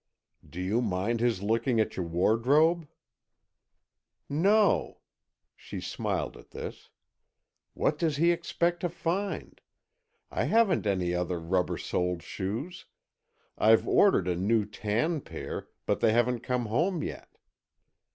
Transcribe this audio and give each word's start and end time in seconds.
"Do 0.49 0.59
you 0.59 0.81
mind 0.81 1.19
his 1.19 1.43
looking 1.43 1.79
at 1.79 1.95
your 1.95 2.07
wardrobe?" 2.07 2.87
"No," 4.27 5.01
she 5.55 5.79
smiled 5.79 6.35
at 6.35 6.49
this. 6.49 6.89
"What 7.75 7.99
does 7.99 8.17
he 8.17 8.31
expect 8.31 8.79
to 8.79 8.89
find? 8.89 9.61
I 10.31 10.45
haven't 10.45 10.87
any 10.87 11.13
other 11.13 11.39
rubber 11.39 11.77
soled 11.77 12.23
shoes. 12.23 12.85
I've 13.59 13.87
ordered 13.87 14.27
a 14.27 14.35
new 14.35 14.65
tan 14.65 15.21
pair, 15.21 15.67
but 15.85 15.99
they 15.99 16.13
haven't 16.13 16.39
come 16.39 16.65
home 16.65 17.03
yet." 17.03 17.37